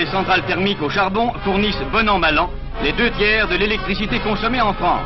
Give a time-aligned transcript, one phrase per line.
[0.00, 2.48] Les centrales thermiques au charbon fournissent bon an mal an
[2.82, 5.02] les deux tiers de l'électricité consommée en France.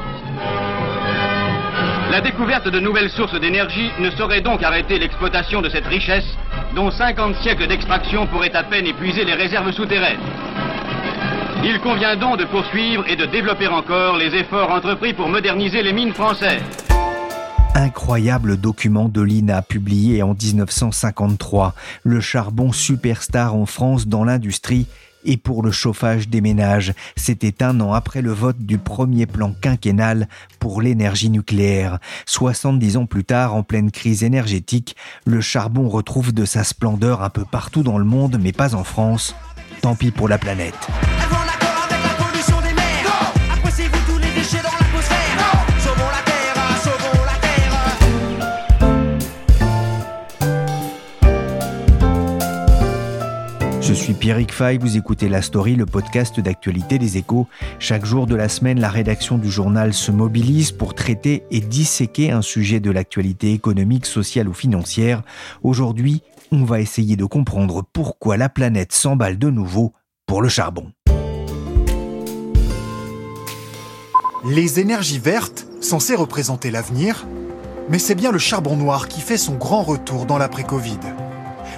[2.12, 6.38] La découverte de nouvelles sources d'énergie ne saurait donc arrêter l'exploitation de cette richesse
[6.76, 10.20] dont 50 siècles d'extraction pourraient à peine épuiser les réserves souterraines.
[11.64, 15.92] Il convient donc de poursuivre et de développer encore les efforts entrepris pour moderniser les
[15.92, 16.83] mines françaises.
[17.84, 24.86] Incroyable document de l'INA publié en 1953, le charbon superstar en France dans l'industrie
[25.26, 26.94] et pour le chauffage des ménages.
[27.14, 31.98] C'était un an après le vote du premier plan quinquennal pour l'énergie nucléaire.
[32.24, 37.28] 70 ans plus tard, en pleine crise énergétique, le charbon retrouve de sa splendeur un
[37.28, 39.34] peu partout dans le monde, mais pas en France.
[39.82, 40.88] Tant pis pour la planète.
[54.04, 57.48] Suis Pierrick Fay, vous écoutez La Story, le podcast d'actualité des échos.
[57.78, 62.30] Chaque jour de la semaine, la rédaction du journal se mobilise pour traiter et disséquer
[62.30, 65.22] un sujet de l'actualité économique, sociale ou financière.
[65.62, 69.94] Aujourd'hui, on va essayer de comprendre pourquoi la planète s'emballe de nouveau
[70.26, 70.92] pour le charbon.
[74.44, 77.26] Les énergies vertes, censées représenter l'avenir,
[77.88, 81.00] mais c'est bien le charbon noir qui fait son grand retour dans l'après-Covid.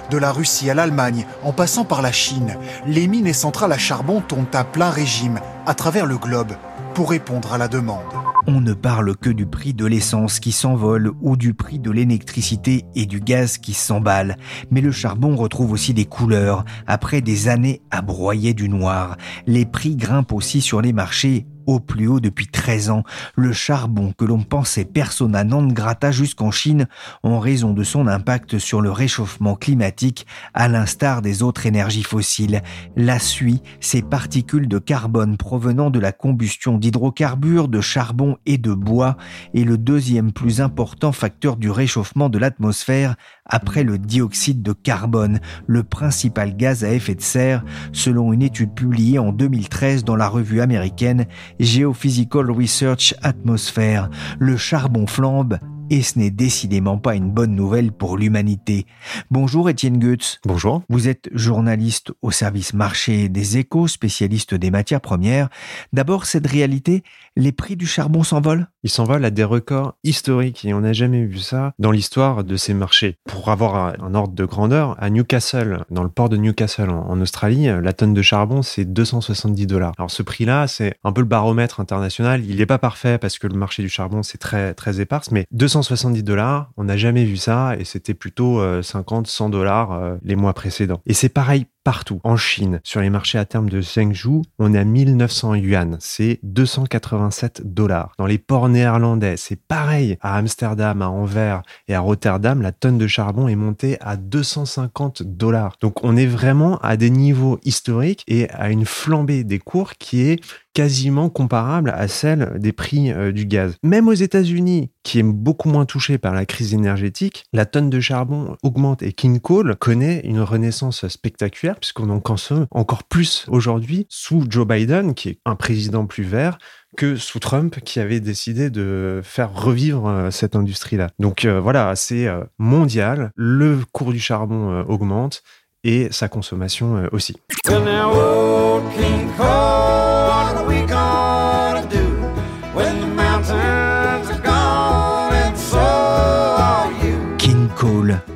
[0.09, 2.55] De la Russie à l'Allemagne, en passant par la Chine,
[2.85, 6.53] les mines et centrales à charbon tournent à plein régime à travers le globe
[6.93, 8.05] pour répondre à la demande.
[8.49, 12.85] On ne parle que du prix de l'essence qui s'envole ou du prix de l'électricité
[12.95, 14.37] et du gaz qui s'emballe.
[14.71, 16.63] Mais le charbon retrouve aussi des couleurs.
[16.87, 21.79] Après des années à broyer du noir, les prix grimpent aussi sur les marchés au
[21.79, 23.03] plus haut depuis 13 ans.
[23.35, 26.87] Le charbon que l'on pensait persona non grata jusqu'en Chine
[27.23, 32.63] en raison de son impact sur le réchauffement climatique à l'instar des autres énergies fossiles.
[32.95, 38.73] La suie, ces particules de carbone provenant de la combustion d'hydrocarbures, de charbon et de
[38.73, 39.17] bois
[39.53, 45.39] est le deuxième plus important facteur du réchauffement de l'atmosphère après le dioxyde de carbone,
[45.67, 47.63] le principal gaz à effet de serre,
[47.93, 51.25] selon une étude publiée en 2013 dans la revue américaine
[51.59, 54.09] Geophysical Research Atmosphere.
[54.39, 58.85] Le charbon flambe et ce n'est décidément pas une bonne nouvelle pour l'humanité.
[59.31, 60.39] Bonjour Étienne Goetz.
[60.45, 60.83] Bonjour.
[60.89, 65.49] Vous êtes journaliste au service marché des échos, spécialiste des matières premières.
[65.93, 67.03] D'abord, cette réalité,
[67.35, 68.67] les prix du charbon s'envolent?
[68.83, 72.55] Ils s'envolent à des records historiques et on n'a jamais vu ça dans l'histoire de
[72.57, 73.15] ces marchés.
[73.25, 77.21] Pour avoir un, ordre de grandeur, à Newcastle, dans le port de Newcastle en, en
[77.21, 79.93] Australie, la tonne de charbon, c'est 270 dollars.
[79.97, 82.43] Alors ce prix-là, c'est un peu le baromètre international.
[82.45, 85.45] Il n'est pas parfait parce que le marché du charbon, c'est très, très éparse, mais
[85.51, 85.76] 270
[86.23, 90.35] dollars, on n'a jamais vu ça et c'était plutôt euh, 50, 100 dollars euh, les
[90.35, 91.01] mois précédents.
[91.05, 92.19] Et c'est pareil partout.
[92.25, 96.41] En Chine, sur les marchés à terme de Zhengzhou, on est à 1900 yuan, c'est
[96.43, 98.11] 287 dollars.
[98.17, 100.17] Dans les ports néerlandais, c'est pareil.
[100.19, 105.23] À Amsterdam, à Anvers et à Rotterdam, la tonne de charbon est montée à 250
[105.23, 105.77] dollars.
[105.79, 110.23] Donc on est vraiment à des niveaux historiques et à une flambée des cours qui
[110.23, 110.41] est
[110.77, 113.77] quasiment comparable à celle des prix euh, du gaz.
[113.81, 117.99] Même aux États-Unis, qui est beaucoup moins touché par la crise énergétique, la tonne de
[117.99, 124.05] charbon augmente et King Coal connaît une renaissance spectaculaire puisqu'on en consomme encore plus aujourd'hui
[124.09, 126.57] sous Joe Biden, qui est un président plus vert,
[126.95, 131.09] que sous Trump qui avait décidé de faire revivre euh, cette industrie-là.
[131.19, 135.43] Donc euh, voilà, c'est euh, mondial, le cours du charbon augmente
[135.83, 137.37] et sa consommation aussi.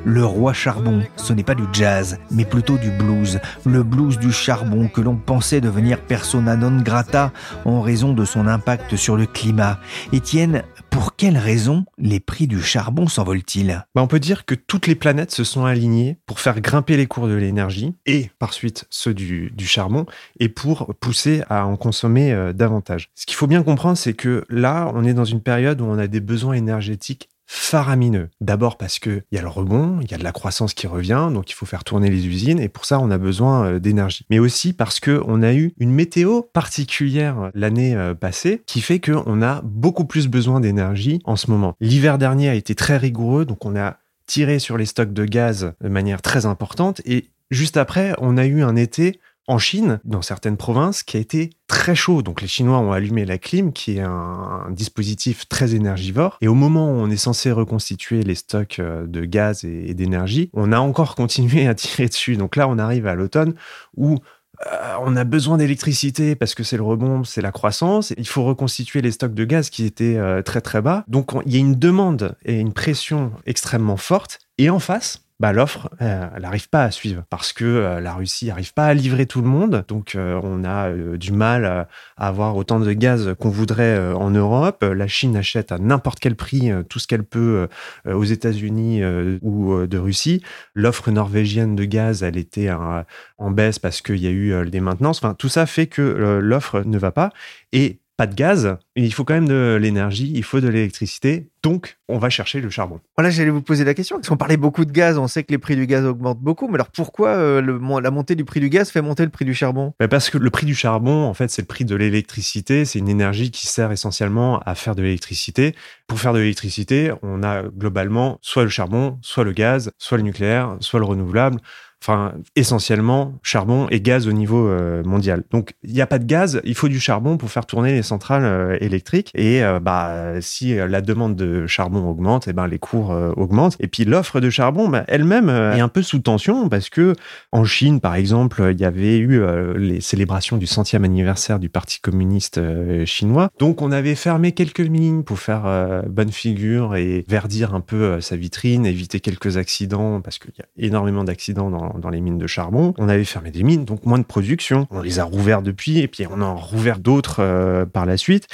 [0.04, 3.40] Le roi charbon, ce n'est pas du jazz, mais plutôt du blues.
[3.64, 7.32] Le blues du charbon que l'on pensait devenir persona non grata
[7.64, 9.78] en raison de son impact sur le climat.
[10.12, 13.84] Étienne, pour quelles raisons les prix du charbon s'envolent-ils?
[13.94, 17.06] Bah, on peut dire que toutes les planètes se sont alignées pour faire grimper les
[17.06, 20.06] cours de l'énergie et par suite ceux du, du charbon
[20.38, 23.08] et pour pousser à en consommer euh, davantage.
[23.14, 25.98] Ce qu'il faut bien comprendre, c'est que là, on est dans une période où on
[25.98, 28.30] a des besoins énergétiques faramineux.
[28.40, 30.86] D'abord parce que il y a le rebond, il y a de la croissance qui
[30.86, 33.78] revient, donc il faut faire tourner les usines et pour ça on a besoin euh,
[33.78, 34.24] d'énergie.
[34.30, 39.00] Mais aussi parce que on a eu une météo particulière l'année euh, passée qui fait
[39.00, 41.76] qu'on a beaucoup plus besoin d'énergie en ce moment.
[41.78, 45.74] L'hiver dernier a été très rigoureux, donc on a tiré sur les stocks de gaz
[45.82, 50.22] de manière très importante et juste après on a eu un été en Chine, dans
[50.22, 52.22] certaines provinces, qui a été très chaud.
[52.22, 56.38] Donc les Chinois ont allumé la clim, qui est un, dispositif très énergivore.
[56.40, 60.50] Et au moment où on est censé reconstituer les stocks euh, de gaz et, d'énergie,
[60.52, 62.36] on a encore continué à tirer dessus.
[62.36, 63.54] Donc là, on arrive à l'automne
[63.96, 64.18] où
[64.66, 68.12] euh, on a besoin d'électricité parce que c'est le rebond, c'est la croissance.
[68.16, 71.04] Il faut reconstituer les stocks de gaz qui étaient euh, très très bas.
[71.08, 74.38] Donc il y a une demande et une pression extrêmement forte.
[74.58, 78.14] Et en face, bah, l'offre, euh, elle n'arrive pas à suivre parce que euh, la
[78.14, 79.84] Russie n'arrive pas à livrer tout le monde.
[79.88, 84.84] Donc, euh, on a du mal à, avoir autant de gaz qu'on voudrait en Europe.
[84.84, 87.66] La Chine achète à n'importe quel prix tout ce qu'elle peut
[88.06, 89.02] aux États-Unis
[89.42, 90.44] ou de Russie.
[90.74, 95.18] L'offre norvégienne de gaz, elle était en baisse parce qu'il y a eu des maintenances.
[95.18, 97.30] Enfin, tout ça fait que l'offre ne va pas.
[97.72, 101.98] Et pas de gaz, il faut quand même de l'énergie, il faut de l'électricité, donc
[102.08, 103.00] on va chercher le charbon.
[103.16, 105.50] Voilà, j'allais vous poser la question, parce qu'on parlait beaucoup de gaz, on sait que
[105.50, 108.60] les prix du gaz augmentent beaucoup, mais alors pourquoi euh, le, la montée du prix
[108.60, 109.92] du gaz fait monter le prix du charbon?
[109.98, 113.00] Ben Parce que le prix du charbon, en fait, c'est le prix de l'électricité, c'est
[113.00, 115.74] une énergie qui sert essentiellement à faire de l'électricité.
[116.06, 120.22] Pour faire de l'électricité, on a globalement soit le charbon, soit le gaz, soit le
[120.22, 121.58] nucléaire, soit le renouvelable
[122.02, 125.44] enfin essentiellement charbon et gaz au niveau euh, mondial.
[125.52, 128.02] Donc il n'y a pas de gaz, il faut du charbon pour faire tourner les
[128.02, 132.66] centrales euh, électriques et euh, bah si la demande de charbon augmente, et eh ben
[132.66, 136.68] les cours augmentent et puis l'offre de charbon bah, elle-même est un peu sous tension
[136.68, 137.14] parce que
[137.52, 139.40] en Chine par exemple, il y avait eu
[139.76, 142.60] les célébrations du centième anniversaire du Parti communiste
[143.04, 143.50] chinois.
[143.58, 148.36] Donc on avait fermé quelques mines pour faire bonne figure et verdir un peu sa
[148.36, 152.46] vitrine, éviter quelques accidents parce qu'il y a énormément d'accidents dans dans, les mines de
[152.46, 152.94] charbon.
[152.98, 154.86] On avait fermé des mines, donc moins de production.
[154.90, 158.16] On les a rouverts depuis, et puis on en a rouvert d'autres euh, par la
[158.16, 158.48] suite.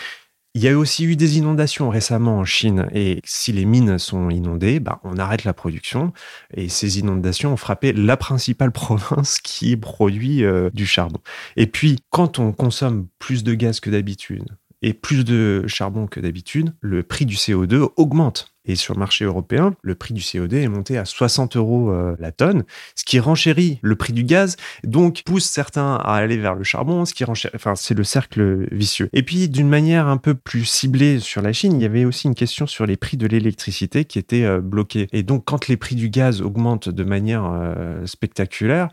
[0.54, 4.30] Il y a aussi eu des inondations récemment en Chine et si les mines sont
[4.30, 6.12] inondées, bah, on arrête la production
[6.52, 11.20] et ces inondations ont frappé la principale province qui produit euh, du charbon.
[11.56, 14.46] Et puis, quand on consomme plus de gaz que d'habitude
[14.82, 18.52] et plus de charbon que d'habitude, le prix du CO2 augmente.
[18.68, 22.14] Et sur le marché européen, le prix du CO2 est monté à 60 euros euh,
[22.20, 26.54] la tonne, ce qui renchérit le prix du gaz, donc pousse certains à aller vers
[26.54, 29.08] le charbon, ce qui renchérit, enfin, c'est le cercle vicieux.
[29.14, 32.26] Et puis, d'une manière un peu plus ciblée sur la Chine, il y avait aussi
[32.26, 35.08] une question sur les prix de l'électricité qui étaient euh, bloqués.
[35.12, 38.88] Et donc, quand les prix du gaz augmentent de manière euh, spectaculaire,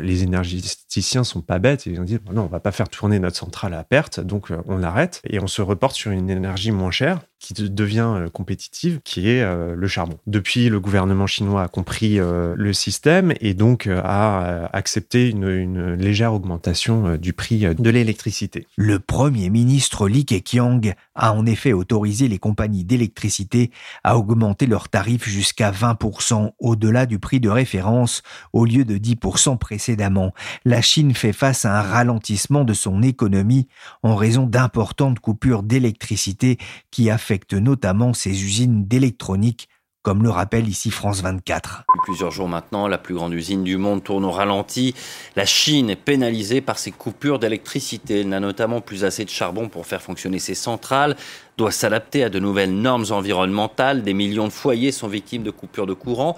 [0.00, 3.20] les énergéticiens sont pas bêtes et ils ont dit non, on va pas faire tourner
[3.20, 6.90] notre centrale à perte, donc on arrête et on se reporte sur une énergie moins
[6.90, 10.18] chère qui devient euh, compétitive, qui est euh, le charbon.
[10.26, 16.34] Depuis, le gouvernement chinois a compris euh, le système et donc a accepté une, légère
[16.34, 18.66] augmentation du prix de l'électricité.
[18.76, 23.70] Le premier ministre Li Keqiang a en effet autorisé les compagnies d'électricité
[24.04, 29.58] à augmenter leurs tarifs jusqu'à 20% au-delà du prix de référence au lieu de 10%
[29.58, 30.32] précédemment.
[30.64, 33.68] La Chine fait face à un ralentissement de son économie
[34.02, 36.58] en raison d'importantes coupures d'électricité
[36.90, 39.68] qui affectent affecte notamment ses usines d'électronique,
[40.00, 41.84] comme le rappelle ici France 24.
[41.94, 44.94] Depuis plusieurs jours maintenant, la plus grande usine du monde tourne au ralenti.
[45.36, 48.20] La Chine est pénalisée par ces coupures d'électricité.
[48.20, 51.16] Elle n'a notamment plus assez de charbon pour faire fonctionner ses centrales,
[51.58, 54.02] doit s'adapter à de nouvelles normes environnementales.
[54.02, 56.34] Des millions de foyers sont victimes de coupures de courant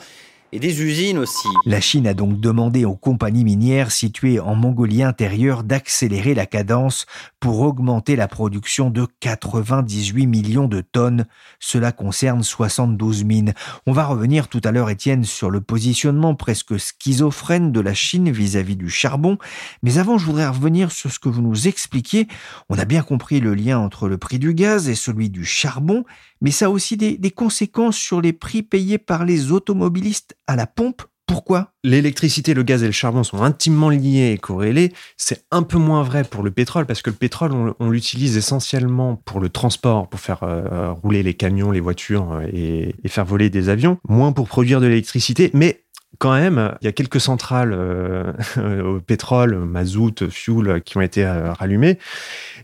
[0.52, 1.48] et des usines aussi.
[1.66, 7.06] La Chine a donc demandé aux compagnies minières situées en Mongolie intérieure d'accélérer la cadence
[7.38, 11.26] pour augmenter la production de 98 millions de tonnes.
[11.58, 13.54] Cela concerne 72 mines.
[13.86, 18.30] On va revenir tout à l'heure, Étienne, sur le positionnement presque schizophrène de la Chine
[18.30, 19.38] vis-à-vis du charbon.
[19.82, 22.28] Mais avant, je voudrais revenir sur ce que vous nous expliquiez.
[22.68, 26.04] On a bien compris le lien entre le prix du gaz et celui du charbon,
[26.40, 30.66] mais ça a aussi des, conséquences sur les prix payés par les automobilistes à la
[30.66, 31.74] pompe pourquoi?
[31.84, 34.92] L'électricité, le gaz et le charbon sont intimement liés et corrélés.
[35.16, 39.14] C'est un peu moins vrai pour le pétrole parce que le pétrole, on, l'utilise essentiellement
[39.14, 43.48] pour le transport, pour faire euh, rouler les camions, les voitures euh, et, faire voler
[43.48, 45.52] des avions, moins pour produire de l'électricité.
[45.54, 45.84] Mais
[46.18, 48.32] quand même, il y a quelques centrales euh,
[48.82, 51.98] au pétrole, mazout, fuel qui ont été euh, rallumées.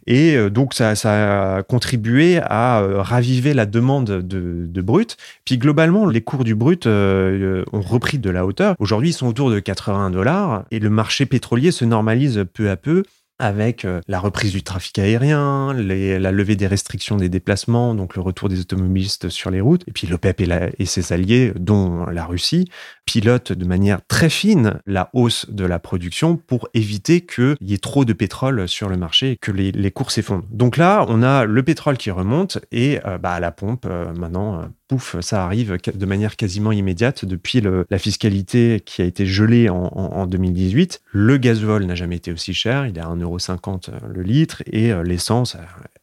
[0.07, 5.17] Et euh, donc, ça, ça, a contribué à raviver la demande de, de, brut.
[5.45, 8.75] Puis globalement, les cours du brut ont repris de la hauteur.
[8.79, 12.77] Aujourd'hui, ils sont autour de 80 dollars et le marché pétrolier se normalise peu à
[12.77, 13.05] peu
[13.39, 18.23] avec euh, la reprise du trafic aérien, la levée des restrictions des déplacements, donc le
[18.23, 22.07] retour des automobilistes sur les routes, et puis l'OPEP et, la- et ses alliés, dont
[22.07, 22.69] la Russie,
[23.05, 27.79] pilotent de manière très fine la hausse de la production pour éviter qu'il y ait
[27.79, 30.45] trop de pétrole sur le marché et que les, cours s'effondrent.
[30.51, 34.69] Donc là, on a le pétrole qui remonte et euh, bah, la pompe, euh, maintenant,
[34.89, 39.77] pouf, ça arrive de manière quasiment immédiate depuis la fiscalité qui a été gelée en,
[39.95, 41.03] en- en 2018.
[41.13, 45.03] Le gasoil n'a jamais été aussi cher, il est à 1,50€ le litre et euh,
[45.03, 45.59] l'essence euh,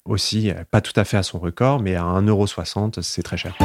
[0.05, 3.55] aussi, euh, pas tout à fait à son record, mais à 1,60€, c'est très cher.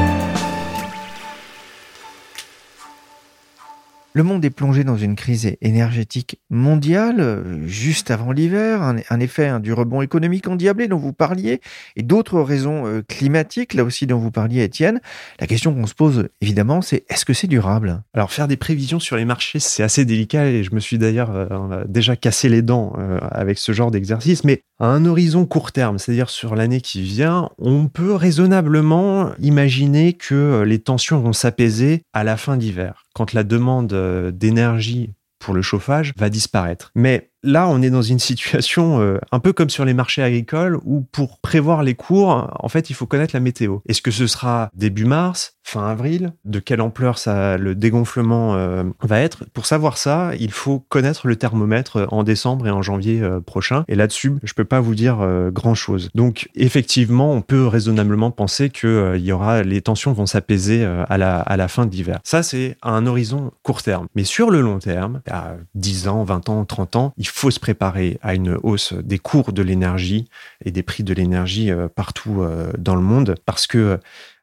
[4.19, 9.47] Le monde est plongé dans une crise énergétique mondiale, juste avant l'hiver, un, un effet
[9.47, 11.61] hein, du rebond économique endiablé dont vous parliez,
[11.95, 15.01] et d'autres raisons euh, climatiques, là aussi dont vous parliez, Étienne.
[15.39, 18.03] La question qu'on se pose, évidemment, c'est est-ce que c'est durable?
[18.13, 21.31] Alors faire des prévisions sur les marchés, c'est assez délicat et je me suis d'ailleurs
[21.31, 25.73] euh, déjà cassé les dents euh, avec ce genre d'exercice, mais à un horizon court
[25.73, 31.33] terme, c'est-à-dire sur l'année qui vient, on peut raisonnablement imaginer que euh, les tensions vont
[31.33, 36.91] s'apaiser à la fin d'hiver, quand la demande euh, d'énergie pour le chauffage va disparaître.
[36.95, 40.79] Mais là, on est dans une situation euh, un peu comme sur les marchés agricoles
[40.85, 43.79] où pour prévoir les cours, en fait, il faut connaître la météo.
[43.89, 48.85] Est-ce que ce sera début mars, fin avril De quelle ampleur ça, le dégonflement euh,
[49.03, 53.21] va être Pour savoir ça, il faut connaître le thermomètre en décembre et en janvier
[53.21, 53.85] euh, prochain.
[53.87, 56.09] Et là-dessus, je peux pas vous dire euh, grand-chose.
[56.15, 60.85] Donc, effectivement, on peut raisonnablement penser que euh, il y aura les tensions vont s'apaiser
[60.85, 62.21] euh, à la à la fin de l'hiver.
[62.25, 64.07] Ça, c'est à un horizon court terme.
[64.15, 67.61] Mais sur le long terme, à 10 ans, 20 ans, 30 ans, il faut se
[67.61, 70.29] préparer à une hausse des cours de l'énergie
[70.65, 73.97] et des prix de l'énergie euh, partout euh, dans le monde parce que euh,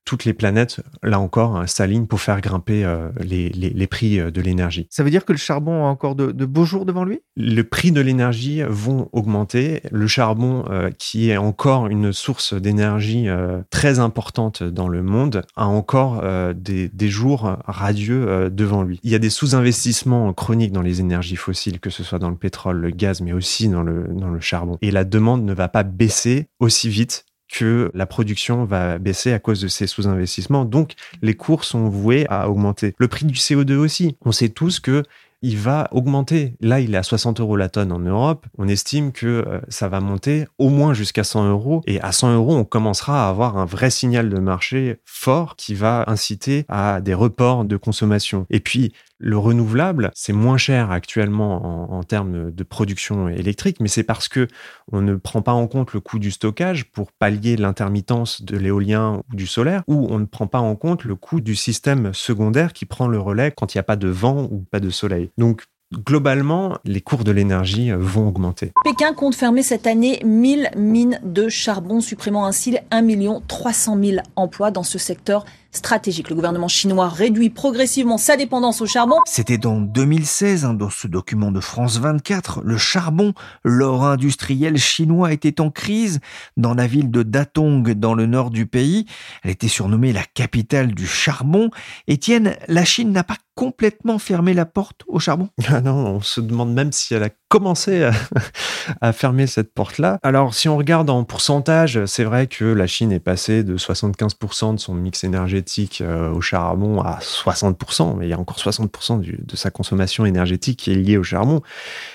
[0.05, 4.19] toutes les planètes, là encore, hein, s'alignent pour faire grimper euh, les, les, les prix
[4.19, 4.87] euh, de l'énergie.
[4.89, 7.19] Ça veut dire que le charbon a encore de, de beaux jours devant lui?
[7.35, 9.81] Le prix de l'énergie vont augmenter.
[9.91, 15.41] Le charbon, euh, qui est encore une source d'énergie euh, très importante dans le monde,
[15.55, 18.99] a encore des, des jours radieux devant lui.
[19.03, 22.35] Il y a des sous-investissements chroniques dans les énergies fossiles, que ce soit dans le
[22.35, 24.77] pétrole, le gaz, mais aussi dans le, dans le charbon.
[24.81, 29.39] Et la demande ne va pas baisser aussi vite que la production va baisser à
[29.39, 30.65] cause de ces sous-investissements.
[30.65, 32.93] Donc, les cours sont voués à augmenter.
[32.97, 34.17] Le prix du CO2 aussi.
[34.25, 35.03] On sait tous que
[35.45, 36.55] il va augmenter.
[36.59, 38.47] Là, il est à 60 euros la tonne en Europe.
[38.57, 41.81] On estime que euh, ça va monter au moins jusqu'à 100 euros.
[41.85, 45.75] Et à 100 euros, on commencera à avoir un vrai signal de marché fort qui
[45.75, 48.47] va inciter à des reports de consommation.
[48.49, 54.03] Et puis, le renouvelable, c'est moins cher actuellement en, termes de production électrique, mais c'est
[54.03, 54.47] parce que
[54.91, 59.23] on ne prend pas en compte le coût du stockage pour pallier l'intermittence de l'éolien
[59.31, 62.73] ou du solaire, ou on ne prend pas en compte le coût du système secondaire
[62.73, 65.31] qui prend le relais quand il n'y a pas de vent ou pas de soleil.
[65.37, 65.63] Donc,
[65.93, 68.71] globalement, les cours de l'énergie vont augmenter.
[68.83, 73.05] Pékin compte fermer cette année 1000 mines de charbon, supprimant ainsi 1
[73.47, 75.45] 300 000 emplois dans ce secteur
[75.75, 76.29] stratégique.
[76.29, 79.17] Le gouvernement chinois réduit progressivement sa dépendance au charbon.
[79.25, 85.33] C'était en 2016, hein, dans ce document de France 24, le charbon, l'or industriel chinois
[85.33, 86.19] était en crise
[86.57, 89.05] dans la ville de Datong, dans le nord du pays.
[89.43, 91.69] Elle était surnommée la capitale du charbon.
[92.07, 95.49] Étienne, la Chine n'a pas complètement fermé la porte au charbon?
[95.67, 98.11] Ah non, on se demande même si elle a commencé à,
[99.01, 100.19] à fermer cette porte-là.
[100.23, 104.75] Alors, si on regarde en pourcentage, c'est vrai que la Chine est passée de 75%
[104.75, 105.64] de son mix énergétique
[106.01, 110.25] euh, au charbon à 60%, mais il y a encore 60% du, de sa consommation
[110.25, 111.61] énergétique qui est liée au charbon.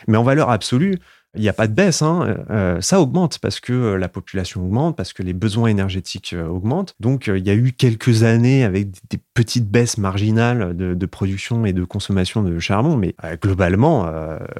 [0.08, 0.98] Mais en valeur absolue,
[1.36, 2.44] il n'y a pas de baisse, hein.
[2.50, 6.96] euh, ça augmente parce que euh, la population augmente, parce que les besoins énergétiques augmentent.
[6.98, 11.72] Donc il y a eu quelques années avec des petites baisses marginales de, production et
[11.72, 14.10] de consommation de charbon, mais euh, globalement,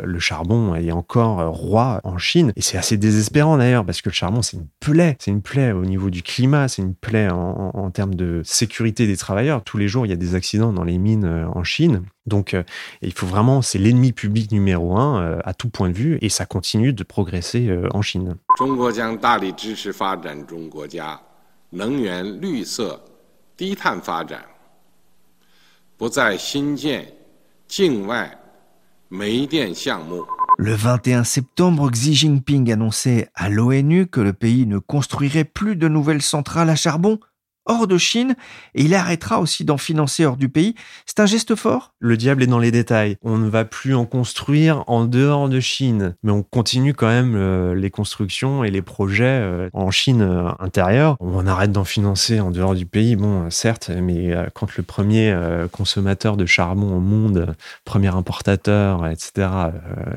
[0.03, 2.53] le charbon est encore roi en Chine.
[2.57, 5.17] Et c'est assez désespérant d'ailleurs, parce que le charbon, c'est une plaie.
[5.19, 9.17] C'est une plaie au niveau du climat, c'est une plaie en, termes de sécurité des
[9.17, 9.63] travailleurs.
[9.65, 12.03] Tous les jours, il y a des accidents dans les mines en Chine.
[12.27, 12.57] Donc
[13.03, 16.47] il faut vraiment, c'est l'ennemi public numéro un à tout point de vue, et ça
[16.47, 18.37] continue de progresser en Chine.
[26.00, 27.06] 不再新建
[27.68, 28.38] 境外
[29.10, 30.26] 煤电项目。
[30.58, 35.90] Le 21 septembre, Xi Jinping annonçait à l'ONU que le pays ne construirait plus de
[35.90, 37.20] nouvelles centrales à charbon
[37.71, 38.35] hors de Chine
[38.75, 40.75] et il arrêtera aussi d'en financer hors du pays.
[41.07, 41.95] C'est un geste fort?
[42.01, 43.17] Le diable est dans les détails.
[43.23, 47.35] On ne va plus en construire en dehors de Chine, mais on continue quand même
[47.37, 51.17] euh, les constructions et les projets euh, en Chine euh, intérieure.
[51.21, 55.35] On arrête d'en financer en dehors du pays, bon, certes, mais quand le premier
[55.73, 59.49] consommateur de charbon au monde, premier importateur, etc.,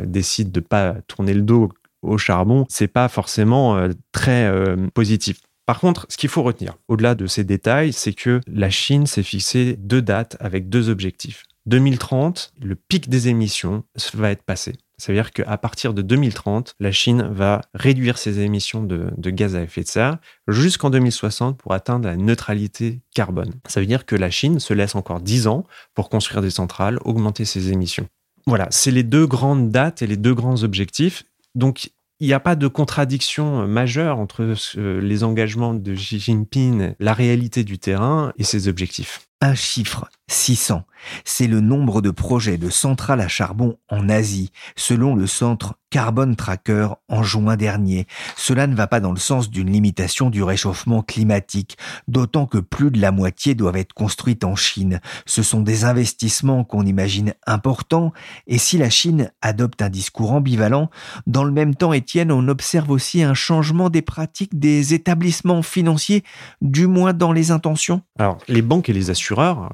[0.03, 1.69] décide de pas tourner le dos
[2.01, 4.51] au charbon, c'est pas forcément très
[4.93, 5.39] positif.
[5.65, 9.24] Par contre, ce qu'il faut retenir, au-delà de ces détails, c'est que la Chine s'est
[9.24, 11.43] fixé deux dates avec deux objectifs.
[11.65, 14.74] 2030, le pic des émissions va être passé.
[14.98, 19.29] Ça veut dire qu'à partir de 2030, la Chine va réduire ses émissions de, de
[19.29, 20.17] gaz à effet de serre
[20.48, 23.53] jusqu'en 2060 pour atteindre la neutralité carbone.
[23.67, 27.00] Ça veut dire que la Chine se laisse encore 10 ans pour construire des centrales,
[27.05, 28.08] augmenter ses émissions.
[28.46, 31.24] Voilà, c'est les deux grandes dates et les deux grands objectifs.
[31.55, 36.93] Donc, il n'y a pas de contradiction majeure entre euh, les engagements de Xi Jinping,
[37.00, 39.27] la réalité du terrain et ses objectifs.
[39.45, 40.85] Un chiffre, 600.
[41.25, 46.33] C'est le nombre de projets de centrales à charbon en Asie, selon le centre Carbon
[46.33, 48.07] Tracker en juin dernier.
[48.35, 52.89] Cela ne va pas dans le sens d'une limitation du réchauffement climatique, d'autant que plus
[52.89, 55.01] de la moitié doivent être construites en Chine.
[55.27, 58.12] Ce sont des investissements qu'on imagine importants,
[58.47, 60.89] et si la Chine adopte un discours ambivalent,
[61.27, 66.23] dans le même temps, Étienne, on observe aussi un changement des pratiques des établissements financiers,
[66.62, 68.01] du moins dans les intentions.
[68.17, 69.70] Alors, les banques et les assureurs,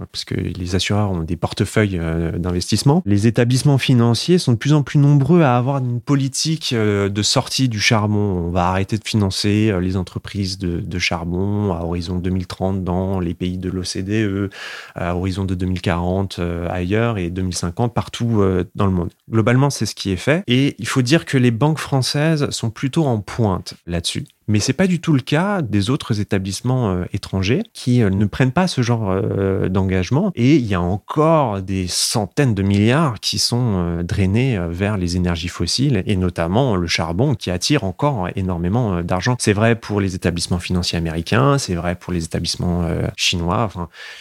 [0.58, 5.00] les assureurs ont des portefeuilles euh, d'investissement, les établissements financiers sont de plus en plus
[5.00, 8.18] nombreux à avoir une politique euh, de sortie du charbon.
[8.18, 13.20] On va arrêter de financer euh, les entreprises de, de charbon à horizon 2030 dans
[13.20, 14.50] les pays de l'OCDE,
[14.96, 16.40] à horizon de 2040
[16.70, 18.42] ailleurs et 2050 partout
[18.76, 19.10] dans le monde.
[19.30, 20.44] Globalement, c'est ce qui est fait.
[20.48, 24.26] Et il faut dire que les banques françaises sont plutôt en pointe là-dessus.
[24.50, 28.26] Mais c'est pas du tout le cas des autres établissements euh, étrangers qui euh, ne
[28.26, 30.32] prennent pas ce genre euh, d'engagement.
[30.34, 35.50] Et il y a encore des centaines de milliards qui sont drainés vers les énergies
[35.50, 39.36] fossiles et notamment le charbon qui attire encore énormément d'argent.
[39.40, 43.70] C'est vrai pour les établissements financiers américains, c'est vrai pour les établissements chinois.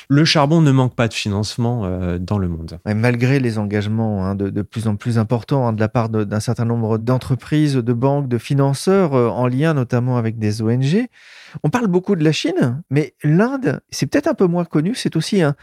[0.08, 2.78] Le charbon ne manque pas de financement dans le monde.
[2.84, 6.40] Malgré les engagements hein, de, de, plus en plus importants hein, de la part d'un
[6.40, 11.06] certain nombre d'entreprises, de banques, de financeurs, en lien notamment avec des ONG.
[11.62, 15.16] On parle beaucoup de la Chine, mais l'Inde, c'est peut-être un peu moins connu, c'est
[15.16, 15.54] aussi un,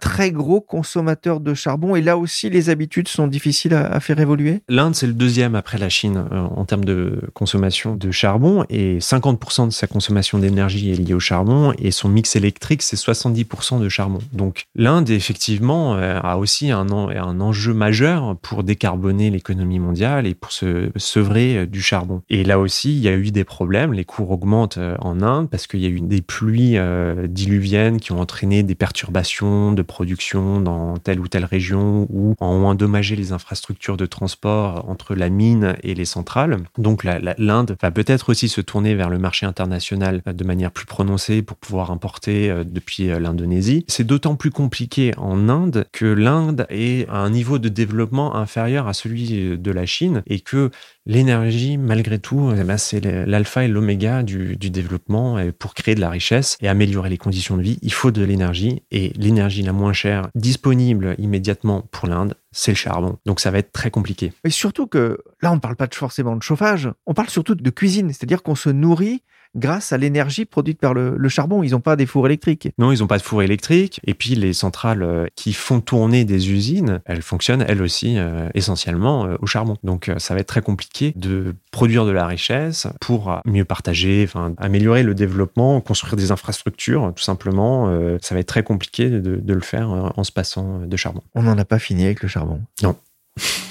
[0.00, 4.20] très gros consommateur de charbon et là aussi les habitudes sont difficiles à, à faire
[4.20, 4.62] évoluer.
[4.68, 8.98] L'Inde, c'est le deuxième après la Chine euh, en termes de consommation de charbon et
[8.98, 13.80] 50% de sa consommation d'énergie est liée au charbon et son mix électrique, c'est 70%
[13.80, 14.18] de charbon.
[14.32, 20.34] Donc l'Inde, effectivement, euh, a aussi un, un enjeu majeur pour décarboner l'économie mondiale et
[20.34, 22.22] pour se sevrer euh, du charbon.
[22.28, 25.66] Et là aussi, il y a eu des problèmes, les cours augmentent en Inde parce
[25.66, 30.58] qu'il y a eu des pluies euh, diluviennes qui ont entraîné des perturbations de production
[30.58, 35.76] dans telle ou telle région ou ont endommagé les infrastructures de transport entre la mine
[35.82, 36.56] et les centrales.
[36.78, 41.42] Donc l'Inde va peut-être aussi se tourner vers le marché international de manière plus prononcée
[41.42, 43.84] pour pouvoir importer euh, depuis euh, l'Indonésie.
[43.86, 48.88] C'est d'autant plus compliqué en Inde que l'Inde est à un niveau de développement inférieur
[48.88, 50.70] à celui de la Chine et que
[51.06, 55.38] l'énergie, malgré tout, eh ben, c'est l'alpha et l'oméga du, développement.
[55.58, 58.82] Pour créer de la richesse et améliorer les conditions de vie, il faut de l'énergie.
[58.90, 63.18] Et l'énergie la moins chère disponible immédiatement pour l'Inde, c'est le charbon.
[63.26, 64.32] Donc ça va être très compliqué.
[64.44, 67.70] Et surtout que là, on ne parle pas forcément de chauffage, on parle surtout de
[67.70, 69.22] cuisine, c'est-à-dire qu'on se nourrit
[69.56, 71.62] grâce à l'énergie produite par le, le charbon.
[71.62, 72.68] Ils n'ont pas des fours électriques.
[72.78, 74.00] Non, ils n'ont pas de four électrique.
[74.04, 78.48] Et puis les centrales euh, qui font tourner des usines, elles fonctionnent elles aussi euh,
[78.54, 79.76] essentiellement euh, au charbon.
[79.82, 84.54] Donc ça va être très compliqué de produire de la richesse pour mieux partager, enfin
[84.58, 87.88] améliorer le développement, construire des infrastructures, tout simplement.
[87.88, 91.22] Euh, ça va être très compliqué de, de le faire en se passant de charbon.
[91.34, 92.60] On n'en a pas fini avec le charbon.
[92.82, 92.96] Non.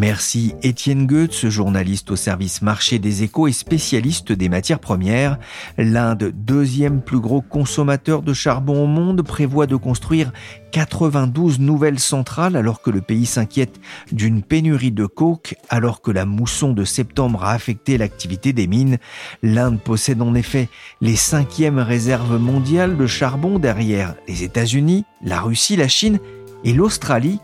[0.00, 5.38] Merci Étienne Goetz, journaliste au service marché des échos et spécialiste des matières premières.
[5.76, 10.32] L'Inde, deuxième plus gros consommateur de charbon au monde, prévoit de construire
[10.72, 13.78] 92 nouvelles centrales alors que le pays s'inquiète
[14.10, 18.96] d'une pénurie de coke, alors que la mousson de septembre a affecté l'activité des mines.
[19.42, 20.70] L'Inde possède en effet
[21.02, 26.20] les cinquièmes réserves mondiales de charbon derrière les États-Unis, la Russie, la Chine
[26.64, 27.38] et l'Australie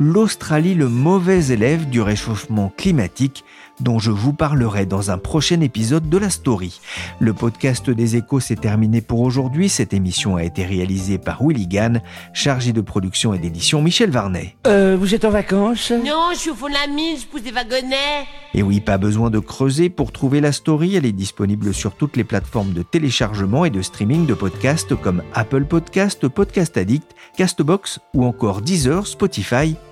[0.00, 3.44] l'Australie le mauvais élève du réchauffement climatique
[3.80, 6.80] dont je vous parlerai dans un prochain épisode de la story.
[7.18, 9.68] Le podcast des échos s'est terminé pour aujourd'hui.
[9.68, 12.00] Cette émission a été réalisée par Willy Gann,
[12.32, 14.56] chargé de production et d'édition Michel Varnet.
[14.66, 15.90] Euh, vous êtes en vacances?
[15.90, 18.26] Non, je suis au fond de la mine, je pousse des wagonnets.
[18.54, 20.96] Et oui, pas besoin de creuser pour trouver la story.
[20.96, 25.22] Elle est disponible sur toutes les plateformes de téléchargement et de streaming de podcasts comme
[25.34, 29.76] Apple Podcast, Podcast Addict, Castbox ou encore Deezer, Spotify